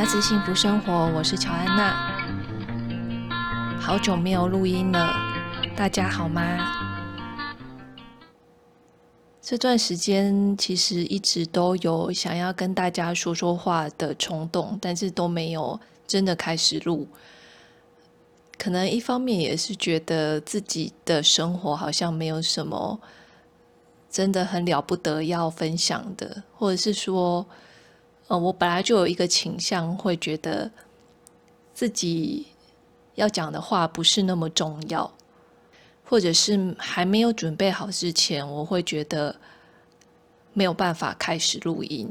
[0.00, 2.16] 来自幸福生活，我是乔安娜。
[3.78, 5.14] 好久没有录音了，
[5.76, 6.42] 大家好吗？
[9.42, 17.06] 这段时间其实一直都有想要跟大家说说话的冲动，但是都没有真的开始录。
[18.56, 22.98] 可能一方面也是觉得自己的生活好像没有什么
[24.10, 27.46] 真的很了不得要分享的，或者是说，
[28.30, 30.70] 呃，我本来就有一个倾向，会觉得
[31.74, 32.46] 自己
[33.16, 35.12] 要讲的话不是那么重要，
[36.04, 39.34] 或者是还没有准备好之前，我会觉得
[40.52, 42.08] 没有办法开始录音，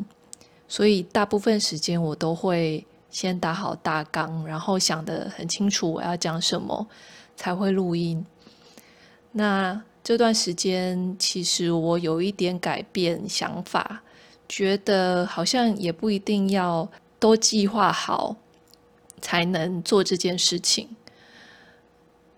[0.68, 6.86] 所以大部分时间我都会先打好大纲，然后想得很清楚我要讲什么
[7.38, 8.26] 才会录音。
[9.32, 14.04] 那这段时间其实我有一点改变想法。
[14.50, 16.90] 觉得好像也不一定要
[17.20, 18.36] 都计划好
[19.22, 20.90] 才能做这件事情。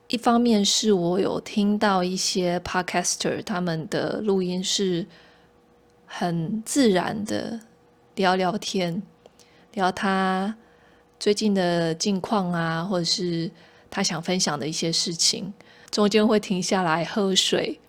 [0.09, 5.07] 一方面是我有听到一些 podcaster 他们的录音是
[6.05, 7.61] 很自然的
[8.15, 9.01] 聊聊天，
[9.71, 10.53] 聊他
[11.17, 13.49] 最近的近况啊，或者是
[13.89, 15.53] 他想分享的一些事情，
[15.89, 17.79] 中间会停下来喝水。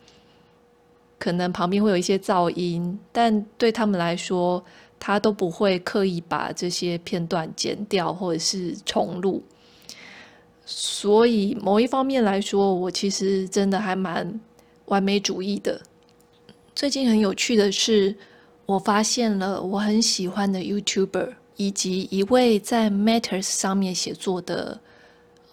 [1.23, 4.61] 可能旁边会有一些噪音，但对他们来说，
[4.99, 9.41] 他都不会刻意把这些片段剪掉或者是重录。
[10.67, 14.41] 所以某一方面来说，我其实真的还蛮
[14.87, 15.81] 完美主义的。
[16.75, 18.17] 最近很有趣的是，
[18.67, 24.81] 我发现了我很喜欢的 YouTuber，以及一位在 Matters 上面写作的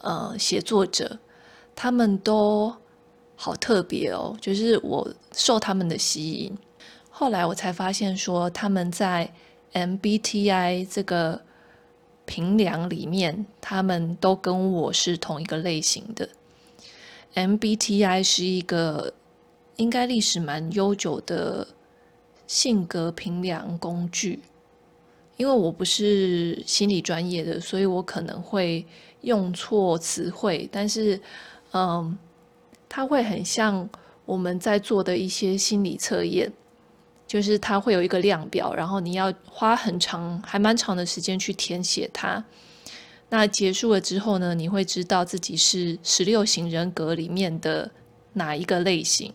[0.02, 1.20] 呃写作者，
[1.76, 2.74] 他们都。
[3.42, 6.54] 好特别哦，就是我受他们的吸引。
[7.10, 9.34] 后来我才发现说，他们在
[9.72, 11.42] MBTI 这个
[12.26, 16.28] 评量里面，他们都跟我是同一个类型的。
[17.34, 19.14] MBTI 是一个
[19.78, 21.66] 应该历史蛮悠久的
[22.46, 24.42] 性格评量工具。
[25.38, 28.86] 因为我不是心理专业的，所以我可能会
[29.22, 31.22] 用错词汇，但是，
[31.72, 32.18] 嗯。
[32.90, 33.88] 它会很像
[34.26, 36.52] 我们在做的一些心理测验，
[37.28, 42.44] 就是它会有一个量表，然后你要花很长、还蛮长的时间去填写它。
[43.30, 47.92] 那结束了之后呢，你会知道自己是十六型人格里面的
[48.34, 49.32] 哪一个类型。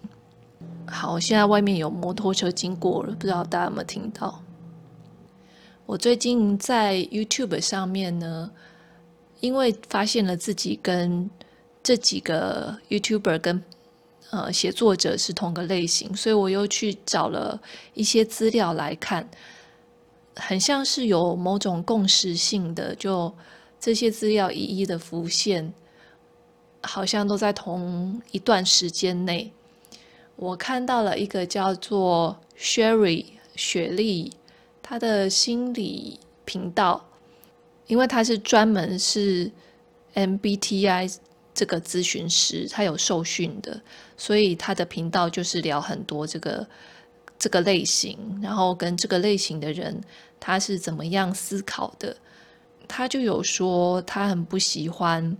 [0.86, 4.42] 好，现在外面有摩托车经过了，不知道大家有没有听到？
[5.86, 8.50] 我最近在 YouTube 上面呢，
[9.40, 11.30] 因为发现了自己跟
[11.84, 13.62] 这几个 YouTuber 跟
[14.30, 17.60] 呃写作者是同个类型，所以我又去找了
[17.92, 19.28] 一些资料来看，
[20.34, 23.32] 很像是有某种共识性的，就
[23.78, 25.74] 这些资料一一的浮现，
[26.80, 29.52] 好像都在同一段时间内。
[30.36, 34.32] 我看到了一个叫做 Sherry 雪莉，
[34.82, 37.04] 她的心理频道，
[37.86, 39.52] 因为她是专门是
[40.14, 41.18] MBTI。
[41.54, 43.80] 这个咨询师他有受训的，
[44.16, 46.66] 所以他的频道就是聊很多这个
[47.38, 49.98] 这个类型，然后跟这个类型的人
[50.40, 52.16] 他是怎么样思考的。
[52.88, 55.36] 他就有说他很不喜欢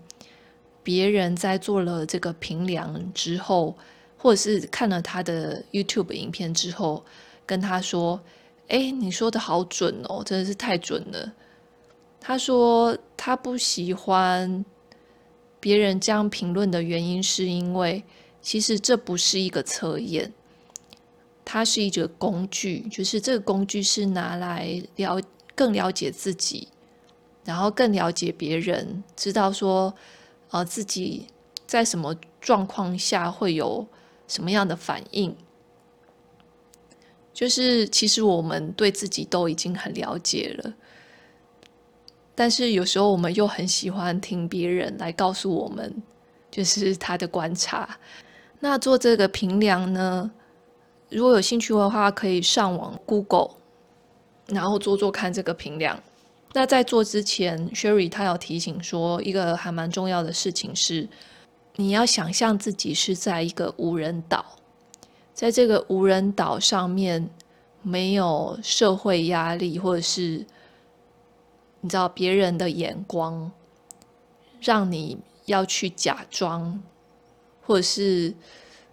[0.84, 3.76] 别人在做了这个评量之后，
[4.16, 7.04] 或者是看了他的 YouTube 影片之后，
[7.44, 8.20] 跟他说
[8.68, 11.32] ：“哎，你说的好准哦，真的是太准了。”
[12.20, 14.64] 他说他不喜欢。
[15.64, 18.04] 别人这样评论的原因，是因为
[18.42, 20.30] 其实这不是一个测验，
[21.42, 25.18] 它是一个工具，就是这个工具是拿来了
[25.54, 26.68] 更了解自己，
[27.46, 29.94] 然后更了解别人，知道说，
[30.50, 31.28] 呃，自己
[31.66, 33.86] 在什么状况下会有
[34.28, 35.34] 什么样的反应。
[37.32, 40.74] 就是其实我们对自己都已经很了解了。
[42.36, 45.94] 但是有时候我们又很喜欢听别人来告诉我们，
[46.50, 47.96] 就是他的观察。
[48.58, 50.28] 那做这个评量呢，
[51.10, 53.50] 如果有兴趣的话，可以上网 Google，
[54.46, 56.02] 然后做做看这个评量。
[56.52, 61.08] 那在做之前，Sherry 他有提醒说，一个还蛮重要的事情是，
[61.76, 64.44] 你要想象自己是在一个无人岛，
[65.32, 67.30] 在这个无人岛上面
[67.82, 70.44] 没有社会压力，或者是。
[71.84, 73.52] 你知道别人的眼光，
[74.58, 76.82] 让你要去假装，
[77.60, 78.34] 或者是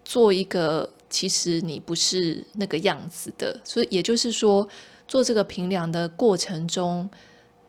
[0.04, 3.58] 做一个其实你不是那个样子的。
[3.64, 4.68] 所以也就是说，
[5.08, 7.10] 做这个评量的过程中，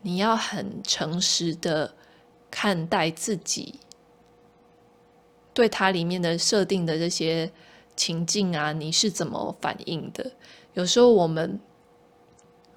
[0.01, 1.95] 你要很诚实的
[2.51, 3.79] 看待自己，
[5.53, 7.49] 对它里面的设定的这些
[7.95, 10.33] 情境啊，你是怎么反应的？
[10.73, 11.57] 有时候我们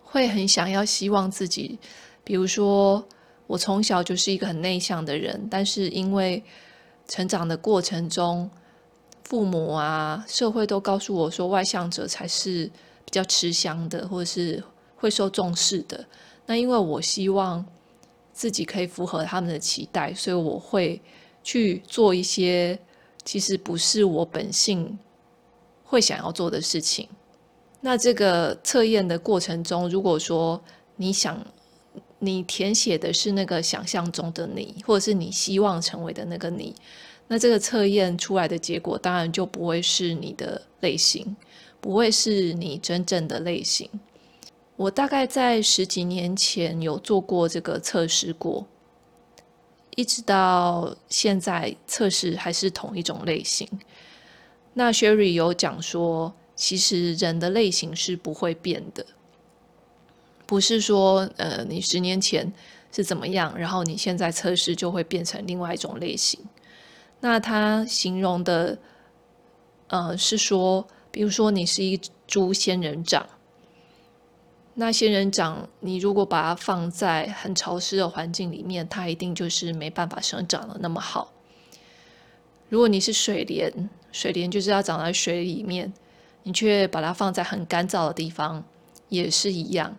[0.05, 1.81] 会很想要希望自己，
[2.27, 3.07] 比如说
[3.47, 6.43] 我从小就是一个很内向的人，但是因为
[7.07, 8.51] 成长的过程中，
[9.23, 12.67] 父母啊、社会都告诉我说，外向者才是
[13.05, 14.61] 比较吃香的，或者是
[14.97, 16.05] 会受重视的。
[16.47, 17.65] 那因为我希望
[18.33, 21.01] 自己可以符合他们的期待，所以我会
[21.45, 22.77] 去做一些
[23.25, 24.99] 其实不是我本性
[25.85, 27.09] 会想要做的事情。
[27.81, 30.61] 那这个测验的过程中，如果说
[30.97, 31.41] 你想
[32.19, 36.75] 你填写的是那个想象中的你，或者是你希望成为的那个你，
[37.29, 41.37] 那这个测验出来的结果当然就不会是你的类型，
[41.81, 43.89] 不会是你真正的类型。
[44.77, 48.67] 我大概在十几年前有做过这个测试过，
[49.95, 53.69] 一直到现在测试还是同一种类型。
[54.75, 59.07] 那 Sherry 有讲说，其实人的类型是不会变的，
[60.47, 62.51] 不是说呃你十年前
[62.93, 66.41] 是怎么样，然后你现在测试就会变成另外一种类型。
[67.21, 68.79] 那他形容的
[69.89, 73.27] 呃是说，比如说你是一株仙人掌，
[74.75, 81.33] 那仙人掌你如果把它放在很潮湿的环境里面，它一定就是没办法生长的那么好。
[82.69, 85.93] 如果你是水莲，水莲就是要长在水里面。
[86.43, 88.63] 你却把它放在很干燥的地方，
[89.09, 89.97] 也是一样。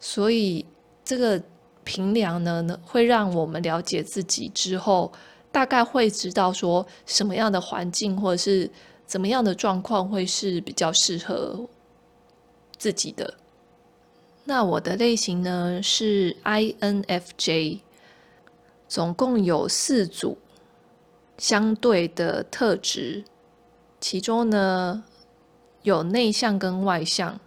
[0.00, 0.66] 所以
[1.04, 1.40] 这个
[1.84, 5.12] 评量呢，会让我们了解自己之后，
[5.52, 8.68] 大概会知道说什么样的环境或者是
[9.06, 11.68] 怎么样的状况会是比较适合
[12.78, 13.34] 自己的。
[14.44, 17.80] 那我的类型呢是 INFJ，
[18.88, 20.38] 总共有四组
[21.38, 23.24] 相对的特质，
[24.00, 25.04] 其中呢。
[25.82, 27.40] 有内向跟外向，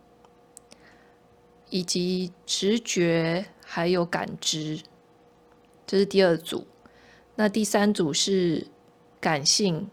[1.74, 4.80] 以及直觉还有感知，
[5.88, 6.68] 这是第二组。
[7.34, 8.68] 那第三组是
[9.20, 9.90] 感性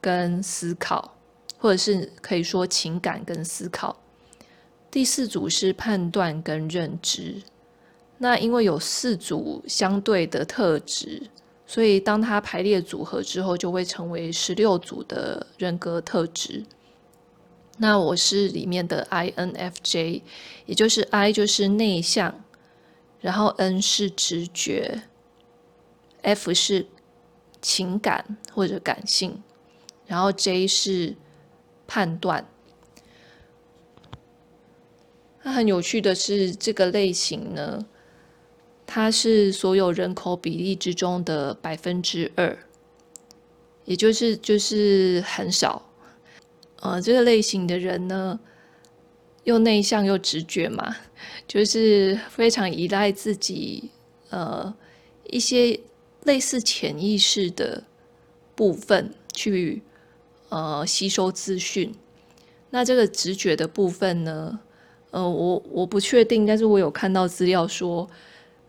[0.00, 1.16] 跟思考，
[1.56, 3.96] 或者是可以说情感跟思考。
[4.90, 7.40] 第四组是判断跟认知。
[8.18, 11.22] 那因为有四组相对的特质，
[11.64, 16.64] 所以当它排列组合之后，就会成为十六组的人格特质。
[17.78, 20.22] 那我是里面的 INFJ，
[20.66, 22.44] 也就是 I 就是内向，
[23.20, 25.02] 然后 N 是直觉
[26.22, 26.86] ，F 是
[27.60, 29.42] 情感或者感性，
[30.06, 31.16] 然后 J 是
[31.88, 32.46] 判断。
[35.42, 37.84] 那很有趣的是，这个类型呢，
[38.86, 42.56] 它是所有人口比例之中的百分之二，
[43.84, 45.90] 也就是就是很少。
[46.84, 48.38] 呃，这个类型的人呢，
[49.44, 50.94] 又内向又直觉嘛，
[51.48, 53.90] 就是非常依赖自己，
[54.28, 54.74] 呃，
[55.30, 55.80] 一些
[56.24, 57.82] 类似潜意识的
[58.54, 59.82] 部分去
[60.50, 61.90] 呃吸收资讯。
[62.68, 64.60] 那这个直觉的部分呢，
[65.10, 68.06] 呃，我我不确定，但是我有看到资料说，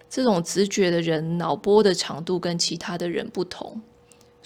[0.10, 3.82] 这种直觉的人脑波的长度跟其他的人不同。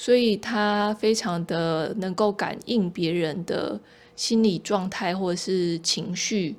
[0.01, 3.77] 所以他非常的能够感应别人的
[4.15, 6.55] 心理状态，或者是情绪，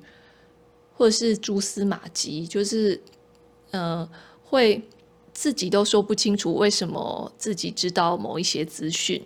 [0.93, 3.01] 或者是蛛丝马迹，就是，
[3.71, 4.07] 呃，
[4.43, 4.79] 会
[5.33, 9.19] 自己都说不清楚为什么自己知道某一些资讯。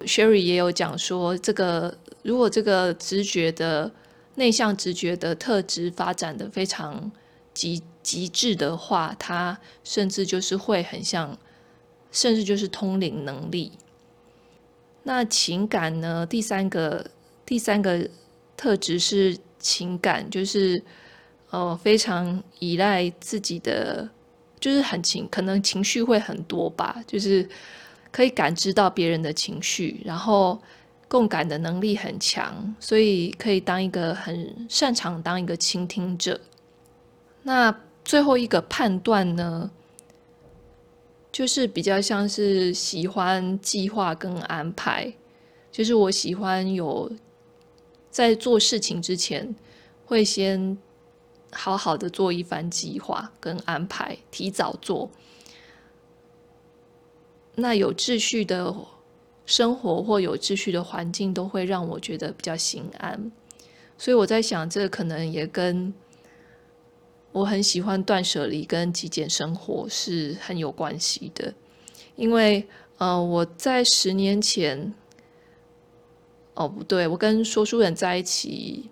[0.00, 3.90] Sherry 也有讲说，这个如果这个直觉的
[4.34, 7.10] 内向直觉的特质发展的非常
[7.54, 11.38] 极极致的话，他甚至就是会很像。
[12.10, 13.72] 甚至就是通灵能力。
[15.02, 16.26] 那情感呢？
[16.26, 17.06] 第三个
[17.46, 18.08] 第三个
[18.56, 20.82] 特质是情感，就是
[21.50, 24.08] 呃非常依赖自己的，
[24.60, 27.48] 就是很情，可能情绪会很多吧，就是
[28.12, 30.60] 可以感知到别人的情绪，然后
[31.06, 36.38] 共感的能力很强，所以可以当一个很擅长当一个倾听者。
[37.44, 37.74] 那
[38.04, 39.70] 最后一个判断呢？
[41.38, 45.14] 就是比较像是喜欢计划跟安排，
[45.70, 47.08] 就是我喜欢有
[48.10, 49.54] 在做事情之前，
[50.04, 50.76] 会先
[51.52, 55.08] 好好的做一番计划跟安排，提早做。
[57.54, 58.74] 那有秩序的
[59.46, 63.30] 生活或有秩序的环境，都会让我觉得比较心安。
[63.96, 65.94] 所以我在想，这可能也跟
[67.32, 71.52] 我很喜欢断舍离跟极简生活是很有关系的，
[72.16, 72.66] 因为
[72.96, 74.92] 呃，我在十年前，
[76.54, 78.88] 哦不对，我跟说书人在一起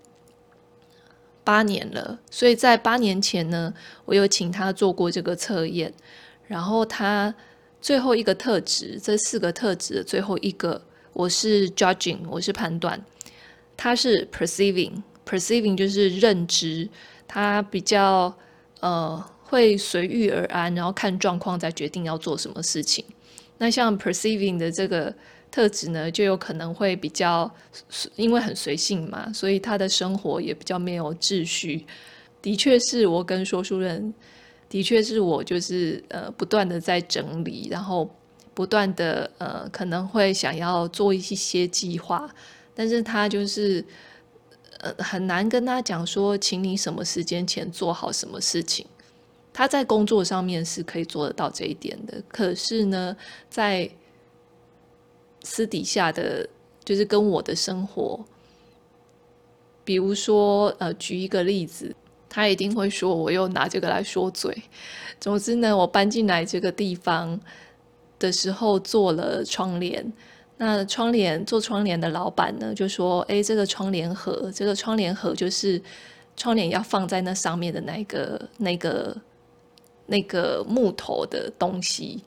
[1.43, 3.73] 八年了，所以在八年前呢，
[4.05, 5.93] 我有请他做过这个测验，
[6.47, 7.35] 然后他
[7.81, 10.81] 最后一个特质，这四个特质的最后一个，
[11.12, 13.05] 我是 judging，我是判断，
[13.76, 16.88] 他是 perceiving，perceiving 就是认知。
[17.28, 18.35] 他比较
[18.80, 23.04] 呃会随遇而安，然后看状况再决定要做什么事情。
[23.59, 25.14] 那像 perceiving 的这个
[25.50, 27.50] 特质呢，就有可能会比较
[28.16, 31.87] 因为很随性嘛，所以他的生活也比较没有秩序。
[32.42, 34.12] 的确是我跟说书人，
[34.68, 38.09] 的确是我就是呃不断的在整理，然后
[38.52, 42.28] 不断的呃可能会想要做一些计划，
[42.75, 43.85] 但是他就是。
[44.99, 48.87] 很难跟他讲说，请你什么时间前做好什么事情。
[49.52, 53.16] 他在工作上面是可以做得到这一点的，可是呢，
[53.49, 53.90] 在
[55.43, 56.47] 私底下的，
[56.85, 58.23] 就是跟我的生活，
[59.83, 61.97] 比如说，呃，举一个例子，
[62.28, 64.55] 他一定会说我又拿这个来说嘴。
[65.19, 67.40] 总之呢，我搬进来这个地方
[68.19, 70.12] 的时候做了窗帘。
[70.59, 75.81] 那窗帘做窗帘的老板呢，就说：“哎，这个窗帘盒，这个窗帘盒就是
[76.35, 79.17] 窗帘要放在那上面的那个、那个、
[80.07, 82.23] 那个木头的东西。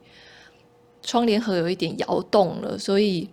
[1.02, 3.28] 窗帘盒有一点摇动了，所以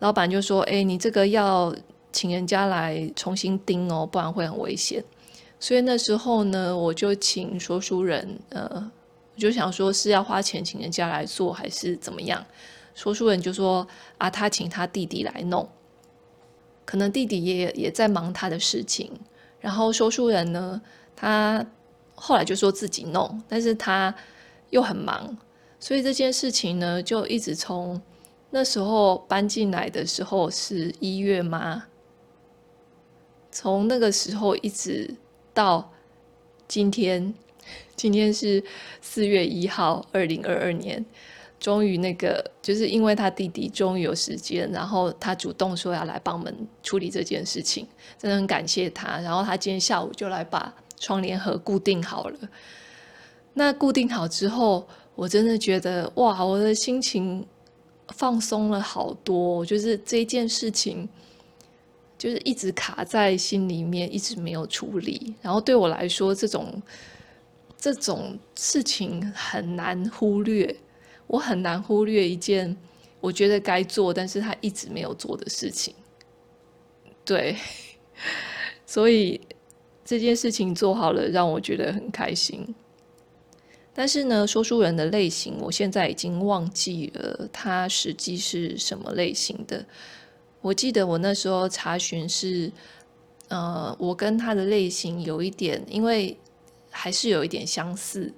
[0.00, 1.72] 老板就说：‘哎，你这个要
[2.10, 5.04] 请人家来重新钉哦，不然会很危险。’
[5.60, 8.90] 所以那时候呢，我就请说书人，呃，
[9.34, 12.44] 我就想说是要花钱请人家来做，还是怎么样？”
[12.94, 13.86] 说书人就说
[14.18, 15.68] ：“啊，他请他弟弟来弄，
[16.84, 19.10] 可能弟弟也也在忙他的事情。
[19.60, 20.80] 然后说书人呢，
[21.16, 21.66] 他
[22.14, 24.14] 后来就说自己弄，但是他
[24.70, 25.36] 又很忙，
[25.80, 28.00] 所以这件事情呢，就一直从
[28.50, 31.86] 那时候搬进来的时候是一月吗？
[33.50, 35.16] 从那个时候一直
[35.52, 35.92] 到
[36.68, 37.34] 今天，
[37.96, 38.62] 今天是
[39.00, 41.04] 四月一号，二零二二年。”
[41.64, 47.86] 终于，那个就是因为他弟弟终于有时间，然后他主动说要来帮我们处理这件事情，
[48.18, 49.18] 真的很感谢他。
[49.20, 52.38] 然后他今天下午就来把窗帘盒固定好了。
[53.54, 57.42] 那固定好之后，我真的觉得哇，我的心情
[58.08, 59.64] 放松了好多。
[59.64, 61.08] 就是这件事情，
[62.18, 65.34] 就是一直卡在心里面，一直没有处理。
[65.40, 66.82] 然后对我来说，这种
[67.78, 70.76] 这种事情很难忽略。
[71.26, 72.76] 我很难忽略一件
[73.20, 75.94] 我觉得该做，但是他一直没有做的事情。
[77.24, 77.56] 对，
[78.84, 79.40] 所以
[80.04, 82.74] 这件事情做好了，让我觉得很开心。
[83.94, 89.82] 但是呢，说书人的类型，我现在已经忘记了他实际是什么类型的。
[90.60, 92.70] 我记得我那时候查询是，
[93.48, 96.36] 呃，我跟他的类型有一点，因为
[96.90, 98.30] 还是有一点相似。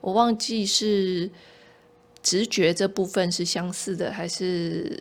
[0.00, 1.28] 我忘记是。
[2.26, 5.00] 直觉这部分是相似的，还是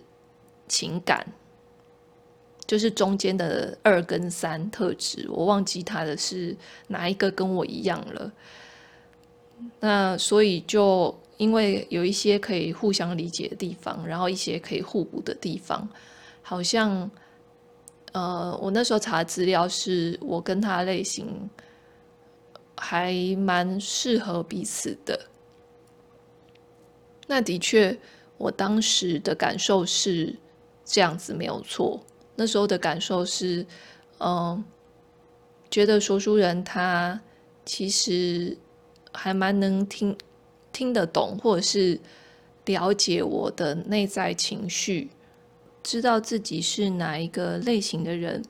[0.68, 1.26] 情感？
[2.68, 6.56] 就是中间的二跟三特质，我忘记他的是
[6.88, 8.32] 哪一个跟我一样了。
[9.80, 15.90] 那所以就因为有一些可以互相理解的地方，然后一些可以互补的地方，
[16.44, 17.10] 好像
[18.12, 21.50] 呃，我那时候查资料是我跟他类型
[22.78, 25.20] 还蛮适合彼此的。
[27.28, 27.98] 那的确，
[28.38, 30.36] 我当时的感受是
[30.84, 32.00] 这样子，没有错。
[32.36, 33.66] 那时候的感受是，
[34.20, 34.64] 嗯，
[35.72, 37.20] 觉得说书人他
[37.66, 38.56] 其实
[39.12, 40.16] 还蛮能听
[40.72, 42.00] 听得懂，或者是
[42.66, 45.10] 了解我的内在情绪，
[45.82, 48.44] 知道自己是哪一个类型的人，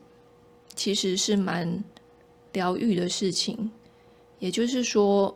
[0.74, 1.82] 其实是蛮
[2.52, 3.70] 疗愈的事情。
[4.38, 5.34] 也就是说，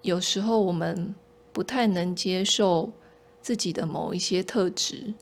[0.00, 1.14] 有时候我们。
[1.52, 2.90] 不太能接受
[3.40, 5.12] 自己的某一些特质，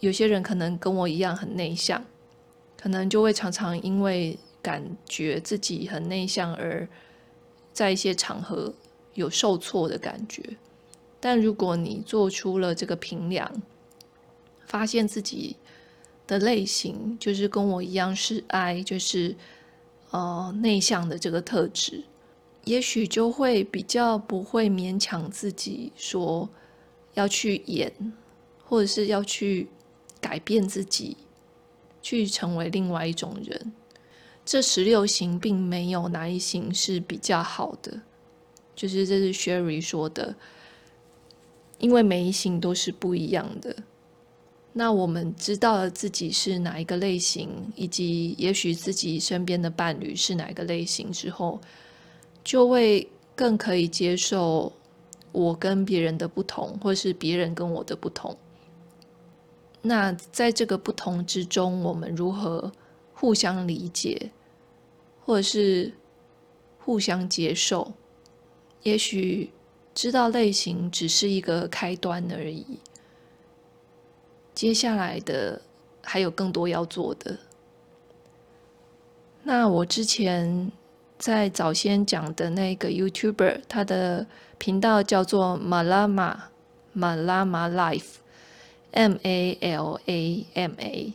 [0.00, 2.04] 有些人可能跟我一样很内向，
[2.80, 6.88] 可能就会常常因为感觉自己很内向而
[7.72, 8.72] 在一些场合
[9.14, 10.42] 有受挫的感觉。
[11.20, 13.62] 但如果你做出了这个评量，
[14.66, 15.56] 发现自己
[16.26, 19.34] 的类型就是跟我一样是 I，就是
[20.10, 22.04] 呃内向的这个特质。
[22.68, 26.46] 也许就会比较不会勉强自己说
[27.14, 27.90] 要去演，
[28.62, 29.66] 或者是要去
[30.20, 31.16] 改变自己，
[32.02, 33.72] 去成为另外一种人。
[34.44, 37.98] 这十六型并没有哪一型是比较好的，
[38.76, 40.36] 就是这是 Sherry 说的，
[41.78, 43.74] 因为每一型都是不一样的。
[44.74, 51.58] 那我们知道了自己是哪一个类型，以及也许自己身边的伴侣是哪一个类型之后，
[52.48, 54.72] 就会更可以接受
[55.32, 58.34] 我跟别人的不同，或是别人跟我的不同。
[59.82, 62.72] 那在这个不同之中，我们如何
[63.12, 64.30] 互相理解，
[65.26, 65.92] 或者是
[66.78, 67.92] 互相接受？
[68.82, 69.50] 也许
[69.94, 72.78] 知道类型只是一个开端而已。
[74.54, 75.60] 接下来的
[76.02, 77.38] 还有更多要做的。
[79.42, 80.72] 那我之前
[81.18, 86.36] 在早先讲的那个 YouTuber，他的频道叫做 Malama
[86.96, 91.12] Malama Life，M A L A M A。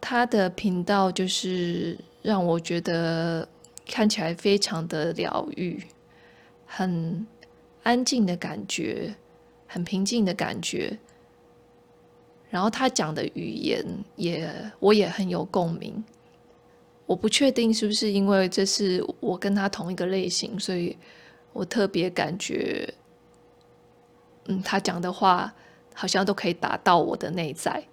[0.00, 3.46] 他的频道就是让我觉得
[3.86, 5.80] 看起来非常的疗愈，
[6.66, 7.26] 很
[7.82, 9.14] 安静的感觉，
[9.66, 10.98] 很平静的感觉。
[12.50, 13.84] 然后他讲的语言
[14.16, 16.02] 也，我也很有共鸣。
[17.12, 20.96] 我不确定是不是因为这是我跟他同一个类型，所以
[21.52, 22.94] 我特别感觉，
[24.46, 25.52] 嗯，他讲的话
[25.92, 27.84] 好像都可以打到我的内在。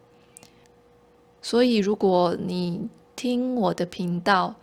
[1.42, 4.56] 所以如果你听我的频道，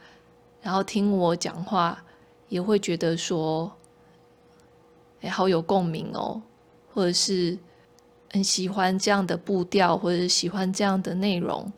[0.63, 2.03] 然后听我讲话，
[2.49, 3.71] 也会觉得说，
[5.21, 6.41] 哎，好有共鸣哦，
[6.95, 7.59] 或者是。
[8.33, 11.73] 很喜欢这样的步调，或者喜欢这样的内容，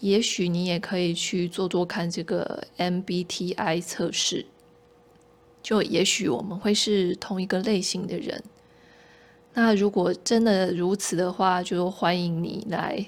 [0.00, 4.44] 也许你也可以去做做看这个 MBTI 测试。
[5.62, 8.42] 就也许我们会是同一个类型的人。
[9.54, 13.06] 那如果真的如此的话，就欢迎你来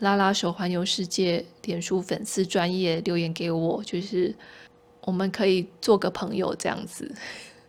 [0.00, 4.34] 拉拉手环游世界脸书粉丝专业留言给我，就是
[5.02, 7.14] 我们可以做个朋友这样子。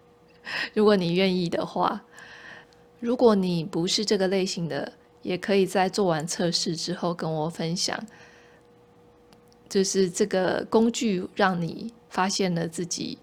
[0.74, 2.04] 如果你愿意的话。
[3.02, 7.98] 如果你不是这个类型的，也可以在做完测试之后跟我分享，
[9.70, 13.18] 就是这个工具让你发现了自己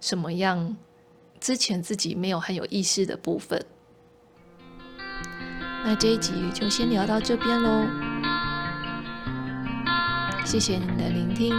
[0.00, 0.76] 什么样
[1.40, 3.60] 之前自己没有很有意识的部分。
[5.84, 7.84] 那这一集就先聊到这边喽，
[10.46, 11.52] 谢谢您的聆听，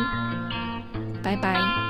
[1.21, 1.82] 拜拜。